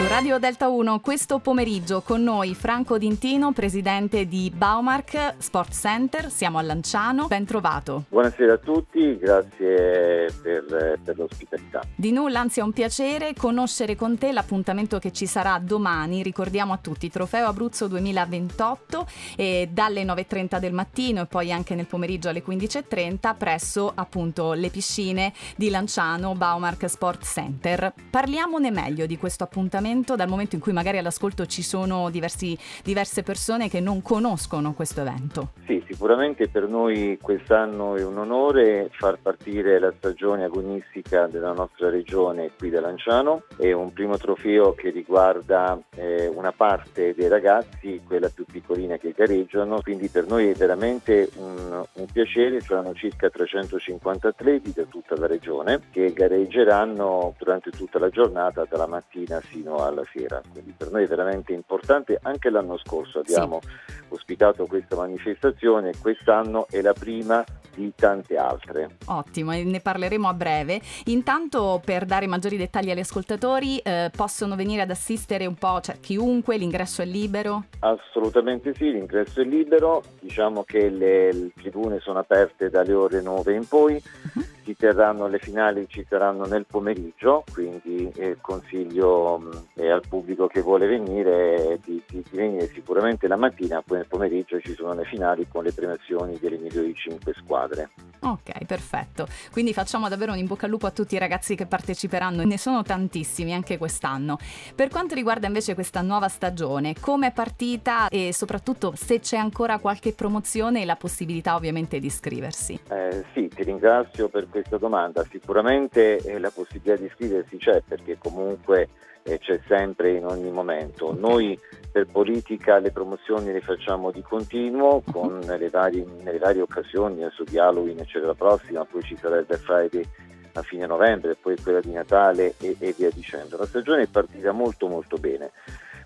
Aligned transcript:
Su 0.00 0.06
Radio 0.06 0.38
Delta 0.38 0.70
1 0.70 1.00
questo 1.00 1.40
pomeriggio 1.40 2.00
con 2.00 2.22
noi 2.22 2.54
Franco 2.54 2.96
Dintino, 2.96 3.52
presidente 3.52 4.26
di 4.26 4.50
Baumark 4.50 5.34
Sport 5.36 5.74
Center, 5.74 6.30
siamo 6.30 6.56
a 6.56 6.62
Lanciano, 6.62 7.26
ben 7.26 7.44
trovato. 7.44 8.04
Buonasera 8.08 8.54
a 8.54 8.56
tutti, 8.56 9.18
grazie 9.18 10.32
per, 10.40 10.98
per 11.04 11.18
l'ospitalità. 11.18 11.82
Di 11.94 12.12
nulla, 12.12 12.40
anzi 12.40 12.60
è 12.60 12.62
un 12.62 12.72
piacere 12.72 13.34
conoscere 13.36 13.94
con 13.94 14.16
te 14.16 14.32
l'appuntamento 14.32 14.98
che 14.98 15.12
ci 15.12 15.26
sarà 15.26 15.60
domani, 15.62 16.22
ricordiamo 16.22 16.72
a 16.72 16.78
tutti, 16.78 17.10
Trofeo 17.10 17.48
Abruzzo 17.48 17.86
2028 17.86 19.06
e 19.36 19.68
dalle 19.70 20.02
9.30 20.04 20.58
del 20.58 20.72
mattino 20.72 21.20
e 21.20 21.26
poi 21.26 21.52
anche 21.52 21.74
nel 21.74 21.86
pomeriggio 21.86 22.30
alle 22.30 22.42
15.30 22.42 23.36
presso 23.36 23.92
appunto 23.94 24.54
le 24.54 24.70
piscine 24.70 25.34
di 25.56 25.68
Lanciano 25.68 26.34
Baumark 26.34 26.88
Sport 26.88 27.22
Center. 27.22 27.92
Parliamone 28.08 28.70
meglio 28.70 29.04
di 29.04 29.18
questo 29.18 29.44
appuntamento 29.44 29.88
appuntamento 29.90 30.16
dal 30.16 30.28
momento 30.28 30.54
in 30.54 30.60
cui 30.60 30.72
magari 30.72 30.98
all'ascolto 30.98 31.46
ci 31.46 31.62
sono 31.62 32.10
diversi, 32.10 32.56
diverse 32.82 33.22
persone 33.22 33.68
che 33.68 33.80
non 33.80 34.02
conoscono 34.02 34.72
questo 34.72 35.00
evento? 35.00 35.50
Sì, 35.66 35.82
sicuramente 35.86 36.48
per 36.48 36.68
noi 36.68 37.18
quest'anno 37.20 37.96
è 37.96 38.04
un 38.04 38.18
onore 38.18 38.88
far 38.92 39.18
partire 39.20 39.78
la 39.78 39.92
stagione 39.96 40.44
agonistica 40.44 41.26
della 41.26 41.52
nostra 41.52 41.90
regione 41.90 42.50
qui 42.56 42.70
da 42.70 42.80
Lanciano. 42.80 43.42
È 43.56 43.72
un 43.72 43.92
primo 43.92 44.16
trofeo 44.16 44.74
che 44.74 44.90
riguarda 44.90 45.78
eh, 45.96 46.26
una 46.28 46.52
parte 46.52 47.14
dei 47.14 47.28
ragazzi, 47.28 48.00
quella 48.06 48.28
più 48.28 48.44
piccolina 48.44 48.96
che 48.96 49.12
gareggiano, 49.16 49.80
quindi 49.82 50.08
per 50.08 50.26
noi 50.26 50.48
è 50.48 50.54
veramente 50.54 51.28
un, 51.36 51.84
un 51.92 52.06
piacere, 52.12 52.60
saranno 52.60 52.94
circa 52.94 53.28
350 53.28 54.28
atleti 54.28 54.72
da 54.72 54.84
tutta 54.84 55.16
la 55.16 55.26
regione 55.26 55.80
che 55.90 56.12
gareggeranno 56.12 57.34
durante 57.38 57.70
tutta 57.70 57.98
la 57.98 58.08
giornata 58.08 58.66
dalla 58.68 58.86
mattina 58.86 59.40
fino 59.40 59.79
alla 59.86 60.04
sera. 60.12 60.40
Quindi 60.52 60.74
per 60.76 60.90
noi 60.90 61.04
è 61.04 61.06
veramente 61.06 61.52
importante. 61.52 62.18
Anche 62.22 62.50
l'anno 62.50 62.78
scorso 62.78 63.20
abbiamo 63.20 63.60
sì. 63.62 63.92
ospitato 64.08 64.66
questa 64.66 64.96
manifestazione, 64.96 65.92
quest'anno 66.00 66.66
è 66.68 66.80
la 66.80 66.92
prima 66.92 67.44
di 67.74 67.92
tante 67.94 68.36
altre. 68.36 68.96
Ottimo, 69.06 69.52
ne 69.52 69.80
parleremo 69.80 70.28
a 70.28 70.34
breve. 70.34 70.80
Intanto 71.06 71.80
per 71.84 72.04
dare 72.04 72.26
maggiori 72.26 72.56
dettagli 72.56 72.90
agli 72.90 73.00
ascoltatori, 73.00 73.78
eh, 73.78 74.10
possono 74.14 74.56
venire 74.56 74.82
ad 74.82 74.90
assistere 74.90 75.46
un 75.46 75.54
po' 75.54 75.80
cioè, 75.80 75.98
chiunque, 76.00 76.56
l'ingresso 76.56 77.02
è 77.02 77.04
libero? 77.04 77.64
Assolutamente 77.80 78.74
sì, 78.74 78.90
l'ingresso 78.90 79.40
è 79.40 79.44
libero, 79.44 80.02
diciamo 80.20 80.64
che 80.64 80.88
le, 80.88 81.32
le 81.32 81.52
tribune 81.54 82.00
sono 82.00 82.18
aperte 82.18 82.70
dalle 82.70 82.92
ore 82.92 83.22
9 83.22 83.54
in 83.54 83.66
poi. 83.66 84.02
Uh-huh 84.34 84.49
si 84.70 84.76
terranno 84.76 85.26
le 85.26 85.38
finali 85.38 85.88
ci 85.88 86.06
saranno 86.08 86.44
nel 86.44 86.64
pomeriggio, 86.64 87.42
quindi 87.52 88.08
eh, 88.14 88.36
consiglio 88.40 89.40
mm, 89.40 89.90
al 89.90 90.02
pubblico 90.08 90.46
che 90.46 90.60
vuole 90.60 90.86
venire 90.86 91.80
di, 91.84 92.00
di, 92.06 92.22
di, 92.30 92.36
venire 92.36 92.68
sicuramente 92.68 93.26
la 93.26 93.36
mattina, 93.36 93.82
poi 93.82 93.98
nel 93.98 94.06
pomeriggio 94.06 94.60
ci 94.60 94.74
sono 94.74 94.94
le 94.94 95.04
finali 95.04 95.46
con 95.48 95.64
le 95.64 95.72
premiazioni 95.72 96.38
delle 96.38 96.58
migliori 96.58 96.94
5 96.94 97.32
squadre. 97.34 97.90
Ok, 98.22 98.64
perfetto. 98.66 99.26
Quindi 99.50 99.72
facciamo 99.72 100.08
davvero 100.08 100.32
un 100.32 100.38
in 100.38 100.46
bocca 100.46 100.66
al 100.66 100.70
lupo 100.70 100.86
a 100.86 100.90
tutti 100.90 101.14
i 101.14 101.18
ragazzi 101.18 101.54
che 101.54 101.66
parteciperanno, 101.66 102.44
ne 102.44 102.58
sono 102.58 102.82
tantissimi 102.82 103.54
anche 103.54 103.78
quest'anno. 103.78 104.38
Per 104.74 104.88
quanto 104.88 105.14
riguarda 105.14 105.46
invece 105.46 105.74
questa 105.74 106.02
nuova 106.02 106.28
stagione, 106.28 106.94
come 107.00 107.28
è 107.28 107.32
partita 107.32 108.08
e 108.08 108.32
soprattutto 108.32 108.92
se 108.94 109.20
c'è 109.20 109.36
ancora 109.36 109.78
qualche 109.78 110.12
promozione 110.12 110.82
e 110.82 110.84
la 110.84 110.96
possibilità 110.96 111.54
ovviamente 111.54 111.98
di 111.98 112.06
iscriversi? 112.06 112.78
Eh, 112.90 113.24
sì, 113.32 113.48
ti 113.48 113.62
ringrazio 113.62 114.28
per 114.28 114.48
questa 114.48 114.76
domanda. 114.76 115.24
Sicuramente 115.30 116.18
eh, 116.18 116.38
la 116.38 116.50
possibilità 116.50 116.96
di 116.96 117.06
iscriversi 117.06 117.56
c'è 117.56 117.82
perché 117.86 118.18
comunque 118.18 118.88
eh, 119.22 119.38
c'è 119.38 119.60
sempre 119.66 120.12
in 120.12 120.26
ogni 120.26 120.50
momento. 120.50 121.14
Noi 121.18 121.58
per 121.90 122.06
politica 122.06 122.78
le 122.78 122.90
promozioni 122.90 123.52
le 123.52 123.60
facciamo 123.60 124.10
di 124.10 124.22
continuo 124.22 125.02
con 125.10 125.40
le 125.40 125.68
varie, 125.68 126.04
nelle 126.22 126.38
varie 126.38 126.62
occasioni, 126.62 127.22
adesso 127.22 127.44
di 127.44 127.58
Halloween 127.58 128.04
la 128.12 128.34
prossima, 128.34 128.84
poi 128.84 129.02
ci 129.02 129.16
sarà 129.16 129.38
il 129.38 129.44
Black 129.44 129.62
Friday 129.62 130.04
a 130.52 130.62
fine 130.62 130.86
novembre, 130.86 131.36
poi 131.36 131.56
quella 131.60 131.80
di 131.80 131.92
Natale 131.92 132.54
e, 132.58 132.76
e 132.78 132.94
via 132.96 133.10
dicendo. 133.10 133.56
La 133.56 133.66
stagione 133.66 134.02
è 134.02 134.06
partita 134.06 134.52
molto 134.52 134.88
molto 134.88 135.16
bene 135.16 135.50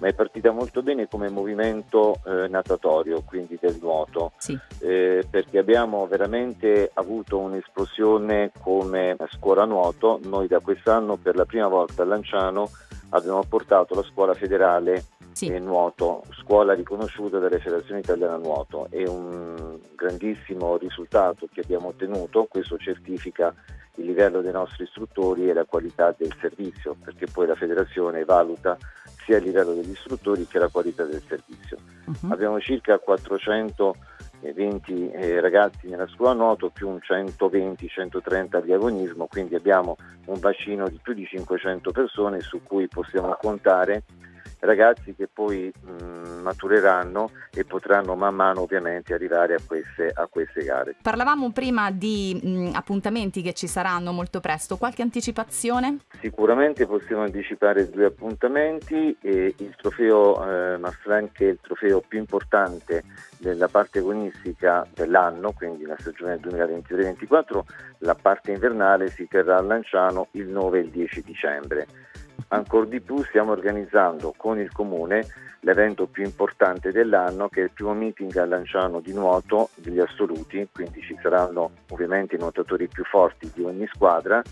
ma 0.00 0.08
è 0.08 0.14
partita 0.14 0.50
molto 0.50 0.82
bene 0.82 1.06
come 1.08 1.28
movimento 1.28 2.20
eh, 2.24 2.48
natatorio, 2.48 3.22
quindi 3.22 3.58
del 3.60 3.78
nuoto, 3.80 4.32
sì. 4.38 4.58
eh, 4.80 5.26
perché 5.28 5.58
abbiamo 5.58 6.06
veramente 6.06 6.90
avuto 6.94 7.38
un'esplosione 7.38 8.50
come 8.60 9.16
scuola 9.30 9.64
nuoto. 9.66 10.18
Noi 10.24 10.48
da 10.48 10.60
quest'anno 10.60 11.16
per 11.16 11.36
la 11.36 11.44
prima 11.44 11.68
volta 11.68 12.02
a 12.02 12.06
Lanciano 12.06 12.70
abbiamo 13.10 13.42
portato 13.48 13.94
la 13.94 14.02
scuola 14.02 14.34
federale 14.34 15.04
sì. 15.32 15.48
nuoto, 15.58 16.22
scuola 16.42 16.74
riconosciuta 16.74 17.38
dalla 17.38 17.58
Federazione 17.58 18.00
Italiana 18.00 18.36
Nuoto. 18.36 18.88
È 18.90 19.06
un 19.06 19.78
grandissimo 19.94 20.76
risultato 20.76 21.48
che 21.52 21.60
abbiamo 21.60 21.88
ottenuto, 21.88 22.44
questo 22.44 22.76
certifica 22.78 23.54
il 23.96 24.06
livello 24.06 24.40
dei 24.40 24.52
nostri 24.52 24.84
istruttori 24.84 25.48
e 25.48 25.52
la 25.52 25.64
qualità 25.64 26.14
del 26.16 26.34
servizio, 26.40 26.96
perché 27.02 27.26
poi 27.26 27.46
la 27.46 27.54
federazione 27.54 28.24
valuta 28.24 28.76
sia 29.24 29.36
il 29.36 29.44
livello 29.44 29.72
degli 29.74 29.90
istruttori 29.90 30.46
che 30.46 30.58
la 30.58 30.68
qualità 30.68 31.04
del 31.04 31.22
servizio. 31.26 31.76
Uh-huh. 32.06 32.32
Abbiamo 32.32 32.58
circa 32.60 32.98
420 34.40 35.10
eh, 35.10 35.40
ragazzi 35.40 35.88
nella 35.88 36.06
scuola 36.08 36.32
nuoto 36.32 36.70
più 36.70 36.88
un 36.88 36.98
120-130 37.02 38.62
di 38.62 38.72
agonismo, 38.72 39.26
quindi 39.26 39.54
abbiamo 39.54 39.96
un 40.26 40.40
bacino 40.40 40.88
di 40.88 40.98
più 41.02 41.12
di 41.12 41.26
500 41.26 41.90
persone 41.90 42.40
su 42.40 42.62
cui 42.62 42.88
possiamo 42.88 43.36
contare 43.38 44.02
ragazzi 44.60 45.14
che 45.14 45.28
poi 45.32 45.72
mh, 45.72 46.40
matureranno 46.42 47.30
e 47.52 47.64
potranno 47.64 48.14
man 48.14 48.34
mano 48.34 48.62
ovviamente 48.62 49.14
arrivare 49.14 49.54
a 49.54 49.60
queste, 49.64 50.10
a 50.12 50.26
queste 50.26 50.62
gare. 50.64 50.96
Parlavamo 51.02 51.50
prima 51.52 51.90
di 51.90 52.38
mh, 52.42 52.70
appuntamenti 52.74 53.42
che 53.42 53.52
ci 53.52 53.66
saranno 53.66 54.12
molto 54.12 54.40
presto, 54.40 54.76
qualche 54.76 55.02
anticipazione? 55.02 55.98
Sicuramente 56.20 56.86
possiamo 56.86 57.22
anticipare 57.22 57.90
due 57.90 58.06
appuntamenti, 58.06 59.16
e 59.20 59.54
il 59.56 59.74
trofeo 59.76 60.74
eh, 60.74 60.76
Master 60.78 61.08
che 61.32 61.46
è 61.46 61.50
il 61.50 61.58
trofeo 61.60 62.02
più 62.06 62.18
importante 62.18 63.02
della 63.38 63.68
parte 63.68 63.98
agonistica 63.98 64.86
dell'anno, 64.94 65.52
quindi 65.52 65.84
la 65.84 65.96
stagione 65.98 66.36
2023-2024, 66.36 67.60
la 67.98 68.14
parte 68.14 68.52
invernale 68.52 69.08
si 69.08 69.26
terrà 69.28 69.56
a 69.56 69.62
Lanciano 69.62 70.28
il 70.32 70.46
9 70.46 70.78
e 70.78 70.82
il 70.82 70.90
10 70.90 71.22
dicembre. 71.22 71.86
Ancora 72.48 72.86
di 72.86 73.00
più 73.00 73.22
stiamo 73.24 73.52
organizzando 73.52 74.34
con 74.36 74.58
il 74.58 74.72
comune 74.72 75.26
l'evento 75.60 76.06
più 76.06 76.24
importante 76.24 76.90
dell'anno 76.90 77.48
che 77.48 77.60
è 77.60 77.64
il 77.64 77.70
primo 77.70 77.92
meeting 77.94 78.34
a 78.36 78.46
Lanciano 78.46 79.00
di 79.00 79.12
nuoto 79.12 79.70
degli 79.76 80.00
assoluti, 80.00 80.66
quindi 80.72 81.02
ci 81.02 81.16
saranno 81.22 81.70
ovviamente 81.90 82.36
i 82.36 82.38
nuotatori 82.38 82.88
più 82.88 83.04
forti 83.04 83.50
di 83.54 83.62
ogni 83.62 83.86
squadra 83.92 84.42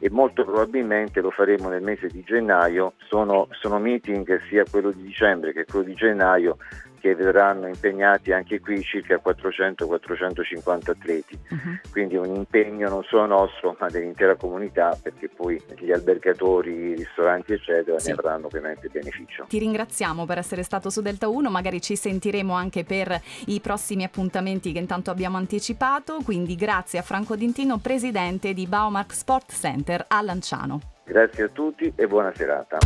e 0.00 0.10
molto 0.10 0.44
probabilmente 0.44 1.20
lo 1.20 1.30
faremo 1.30 1.68
nel 1.68 1.82
mese 1.82 2.06
di 2.08 2.22
gennaio. 2.22 2.92
Sono, 3.08 3.48
sono 3.50 3.78
meeting 3.78 4.40
sia 4.48 4.64
quello 4.70 4.90
di 4.90 5.02
dicembre 5.02 5.52
che 5.52 5.64
quello 5.64 5.86
di 5.86 5.94
gennaio 5.94 6.58
che 6.98 7.14
vedranno 7.14 7.66
impegnati 7.68 8.32
anche 8.32 8.60
qui 8.60 8.82
circa 8.82 9.20
400-450 9.24 10.90
atleti, 10.90 11.38
uh-huh. 11.50 11.90
quindi 11.90 12.16
un 12.16 12.34
impegno 12.34 12.88
non 12.88 13.02
solo 13.04 13.26
nostro 13.26 13.76
ma 13.78 13.88
dell'intera 13.88 14.36
comunità 14.36 14.96
perché 15.00 15.28
poi 15.28 15.60
gli 15.78 15.92
albergatori, 15.92 16.72
i 16.72 16.94
ristoranti 16.94 17.52
eccetera 17.52 17.98
sì. 17.98 18.08
ne 18.08 18.14
avranno 18.14 18.46
ovviamente 18.46 18.88
beneficio. 18.88 19.46
Ti 19.48 19.58
ringraziamo 19.58 20.26
per 20.26 20.38
essere 20.38 20.62
stato 20.62 20.90
su 20.90 21.00
Delta 21.00 21.28
1, 21.28 21.50
magari 21.50 21.80
ci 21.80 21.96
sentiremo 21.96 22.52
anche 22.54 22.84
per 22.84 23.20
i 23.46 23.60
prossimi 23.60 24.04
appuntamenti 24.04 24.72
che 24.72 24.78
intanto 24.78 25.10
abbiamo 25.10 25.36
anticipato, 25.36 26.18
quindi 26.24 26.54
grazie 26.54 26.98
a 26.98 27.02
Franco 27.02 27.36
Dintino, 27.36 27.78
presidente 27.78 28.52
di 28.52 28.66
Baumark 28.66 29.14
Sport 29.14 29.52
Center 29.52 30.04
a 30.08 30.20
Lanciano. 30.22 30.80
Grazie 31.04 31.44
a 31.44 31.48
tutti 31.48 31.90
e 31.96 32.06
buona 32.06 32.32
serata. 32.34 32.78